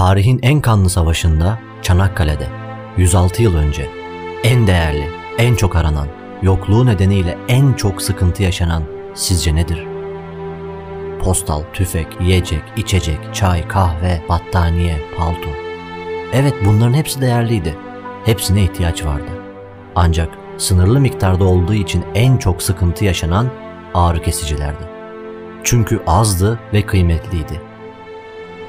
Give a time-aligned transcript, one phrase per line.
[0.00, 2.48] Tarihin en kanlı savaşında Çanakkale'de
[2.96, 3.88] 106 yıl önce
[4.44, 6.08] en değerli, en çok aranan,
[6.42, 8.82] yokluğu nedeniyle en çok sıkıntı yaşanan
[9.14, 9.86] sizce nedir?
[11.22, 15.50] Postal, tüfek, yiyecek, içecek, çay, kahve, battaniye, palto.
[16.32, 17.76] Evet bunların hepsi değerliydi.
[18.24, 19.30] Hepsine ihtiyaç vardı.
[19.96, 20.28] Ancak
[20.58, 23.50] sınırlı miktarda olduğu için en çok sıkıntı yaşanan
[23.94, 24.84] ağrı kesicilerdi.
[25.64, 27.69] Çünkü azdı ve kıymetliydi.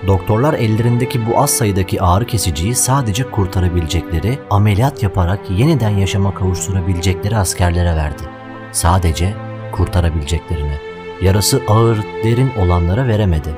[0.08, 7.96] Doktorlar ellerindeki bu az sayıdaki ağrı kesiciyi sadece kurtarabilecekleri, ameliyat yaparak yeniden yaşama kavuşturabilecekleri askerlere
[7.96, 8.24] verdi.
[8.72, 9.34] Sadece
[9.72, 10.78] kurtarabileceklerine.
[11.22, 13.56] Yarası ağır, derin olanlara veremedi.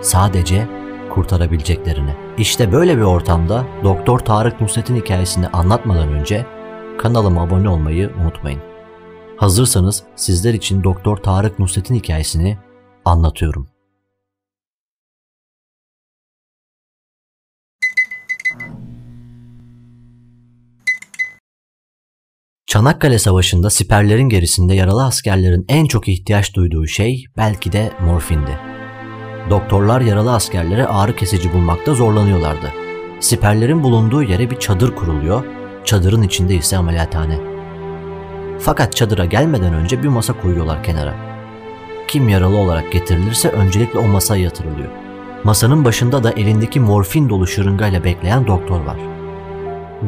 [0.00, 0.68] Sadece
[1.14, 2.16] kurtarabileceklerine.
[2.38, 6.46] İşte böyle bir ortamda Doktor Tarık Nusret'in hikayesini anlatmadan önce
[6.98, 8.60] kanalıma abone olmayı unutmayın.
[9.36, 12.58] Hazırsanız sizler için Doktor Tarık Nusret'in hikayesini
[13.04, 13.73] anlatıyorum.
[22.74, 28.58] Çanakkale Savaşı'nda siperlerin gerisinde yaralı askerlerin en çok ihtiyaç duyduğu şey belki de morfindi.
[29.50, 32.72] Doktorlar yaralı askerlere ağrı kesici bulmakta zorlanıyorlardı.
[33.20, 35.44] Siperlerin bulunduğu yere bir çadır kuruluyor,
[35.84, 37.38] çadırın içinde ise ameliyathane.
[38.60, 41.14] Fakat çadıra gelmeden önce bir masa koyuyorlar kenara.
[42.08, 44.90] Kim yaralı olarak getirilirse öncelikle o masaya yatırılıyor.
[45.44, 49.13] Masanın başında da elindeki morfin dolu şırıngayla bekleyen doktor var.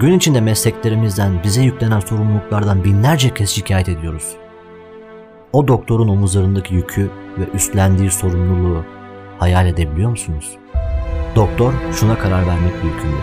[0.00, 4.36] Gün içinde mesleklerimizden bize yüklenen sorumluluklardan binlerce kez şikayet ediyoruz.
[5.52, 8.84] O doktorun omuzlarındaki yükü ve üstlendiği sorumluluğu
[9.38, 10.56] hayal edebiliyor musunuz?
[11.36, 13.16] Doktor şuna karar vermekle yükümlü.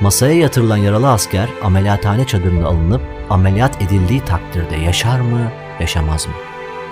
[0.00, 6.32] Masaya yatırılan yaralı asker ameliyathane çadırına alınıp ameliyat edildiği takdirde yaşar mı, yaşamaz mı?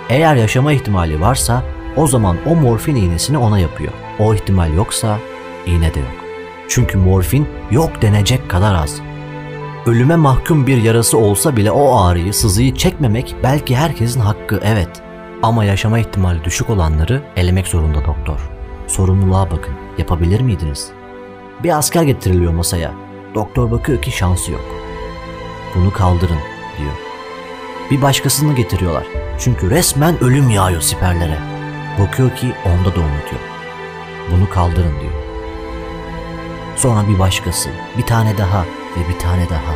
[0.09, 1.63] Eğer yaşama ihtimali varsa
[1.95, 3.93] o zaman o morfin iğnesini ona yapıyor.
[4.19, 5.17] O ihtimal yoksa
[5.65, 6.25] iğne de yok.
[6.69, 9.08] Çünkü morfin yok denecek kadar az.
[9.85, 14.89] Ölüme mahkum bir yarası olsa bile o ağrıyı, sızıyı çekmemek belki herkesin hakkı evet.
[15.43, 18.49] Ama yaşama ihtimali düşük olanları elemek zorunda doktor.
[18.87, 19.73] Sorumluluğa bakın.
[19.97, 20.91] Yapabilir miydiniz?
[21.63, 22.93] Bir asker getiriliyor masaya.
[23.35, 24.65] Doktor bakıyor ki şansı yok.
[25.75, 26.39] Bunu kaldırın
[26.79, 26.93] diyor.
[27.91, 29.07] Bir başkasını getiriyorlar.
[29.39, 31.37] Çünkü resmen ölüm yağıyor siperlere.
[31.99, 33.41] Bakıyor ki onda da unutuyor.
[34.31, 35.13] Bunu kaldırın diyor.
[36.75, 38.65] Sonra bir başkası, bir tane daha
[38.97, 39.73] ve bir tane daha.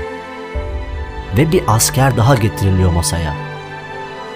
[1.38, 3.34] Ve bir asker daha getiriliyor masaya.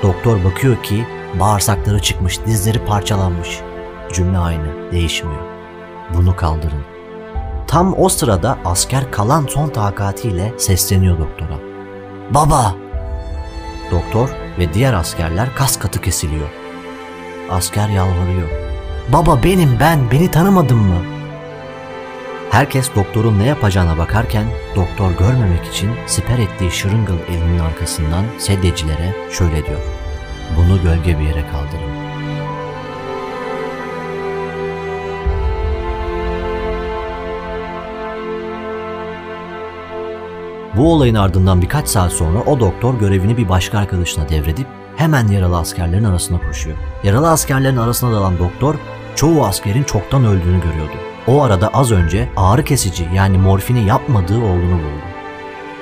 [0.03, 1.05] Doktor bakıyor ki
[1.39, 3.59] bağırsakları çıkmış, dizleri parçalanmış.
[4.13, 5.41] Cümle aynı, değişmiyor.
[6.13, 6.81] Bunu kaldırın.
[7.67, 11.59] Tam o sırada asker kalan son takatiyle sesleniyor doktora.
[12.31, 12.75] Baba!
[13.91, 16.49] Doktor ve diğer askerler kas katı kesiliyor.
[17.49, 18.49] Asker yalvarıyor.
[19.13, 21.16] Baba benim ben, beni tanımadın mı?
[22.51, 29.65] Herkes doktorun ne yapacağına bakarken doktor görmemek için siper ettiği şırıngalı elinin arkasından sedyecilere şöyle
[29.65, 29.79] diyor.
[30.57, 31.97] Bunu gölge bir yere kaldırın.
[40.77, 45.57] Bu olayın ardından birkaç saat sonra o doktor görevini bir başka arkadaşına devredip hemen yaralı
[45.57, 46.77] askerlerin arasına koşuyor.
[47.03, 48.75] Yaralı askerlerin arasına dalan doktor
[49.15, 50.97] çoğu askerin çoktan öldüğünü görüyordu.
[51.27, 55.07] O arada az önce ağrı kesici yani morfini yapmadığı oğlunu buldu.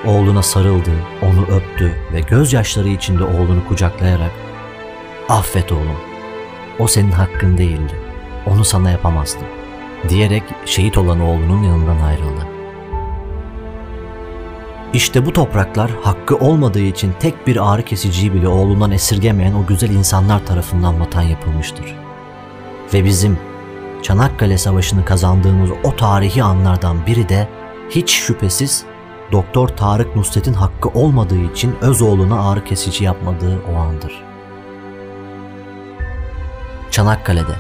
[0.05, 0.91] Oğluna sarıldı,
[1.21, 4.31] onu öptü ve gözyaşları içinde oğlunu kucaklayarak
[5.29, 5.97] ''Affet oğlum,
[6.79, 7.93] o senin hakkın değildi,
[8.45, 9.65] onu sana yapamazdım.''
[10.09, 12.47] diyerek şehit olan oğlunun yanından ayrıldı.
[14.93, 19.89] İşte bu topraklar hakkı olmadığı için tek bir ağrı kesiciyi bile oğlundan esirgemeyen o güzel
[19.89, 21.95] insanlar tarafından vatan yapılmıştır.
[22.93, 23.37] Ve bizim
[24.05, 27.47] Çanakkale Savaşı'nı kazandığımız o tarihi anlardan biri de
[27.89, 28.85] hiç şüphesiz
[29.31, 34.23] Doktor Tarık Nusret'in hakkı olmadığı için öz oğluna ağrı kesici yapmadığı o andır.
[36.91, 37.55] Çanakkale'de,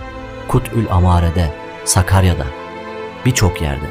[0.47, 1.53] Kut'ül Amare'de,
[1.85, 2.45] Sakarya'da,
[3.25, 3.87] birçok yerde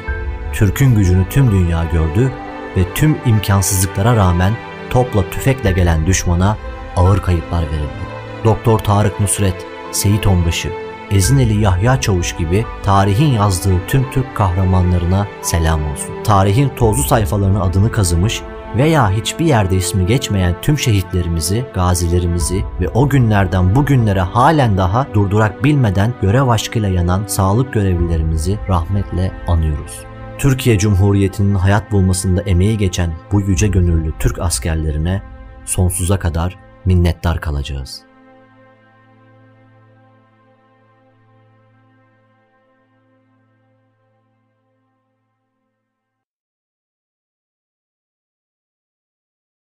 [0.53, 2.31] Türk'ün gücünü tüm dünya gördü
[2.77, 4.53] ve tüm imkansızlıklara rağmen
[4.89, 6.57] topla tüfekle gelen düşmana
[6.95, 8.05] ağır kayıplar verildi.
[8.45, 15.91] Doktor Tarık Nusret, Seyit Onbaşı, Ezineli Yahya Çavuş gibi tarihin yazdığı tüm Türk kahramanlarına selam
[15.91, 16.23] olsun.
[16.23, 18.41] Tarihin tozlu sayfalarına adını kazımış
[18.77, 25.63] veya hiçbir yerde ismi geçmeyen tüm şehitlerimizi, gazilerimizi ve o günlerden bugünlere halen daha durdurak
[25.63, 29.99] bilmeden görev aşkıyla yanan sağlık görevlilerimizi rahmetle anıyoruz.
[30.37, 35.21] Türkiye Cumhuriyeti'nin hayat bulmasında emeği geçen bu yüce gönüllü Türk askerlerine
[35.65, 38.04] sonsuza kadar minnettar kalacağız.